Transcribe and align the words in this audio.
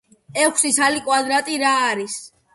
ექვსი 0.45 0.71
ცალი 0.79 1.03
კვადრატი 1.09 1.61
რა 1.67 1.77
არის? 1.93 2.19